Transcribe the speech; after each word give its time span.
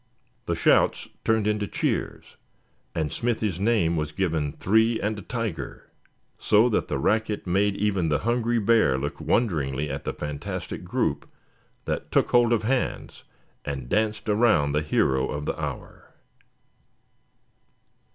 The 0.47 0.55
shouts 0.55 1.09
turned 1.23 1.45
into 1.45 1.67
cheers, 1.67 2.35
and 2.95 3.11
Smithy's 3.11 3.59
name 3.59 3.95
was 3.95 4.11
given 4.11 4.53
three 4.53 4.99
and 4.99 5.19
a 5.19 5.21
tiger; 5.21 5.91
so 6.39 6.69
that 6.69 6.87
the 6.87 6.97
racket 6.97 7.45
made 7.45 7.75
even 7.75 8.09
the 8.09 8.17
hungry 8.25 8.57
bear 8.57 8.97
look 8.97 9.21
wonderingly 9.21 9.91
at 9.91 10.03
the 10.03 10.11
fantastic 10.11 10.83
group 10.83 11.29
that 11.85 12.11
took 12.11 12.31
hold 12.31 12.51
of 12.51 12.63
hands, 12.63 13.25
and 13.63 13.89
danced 13.89 14.27
around 14.27 14.71
the 14.71 14.81
hero 14.81 15.29
of 15.29 15.45
the 15.45 15.55
hour. 15.63 16.11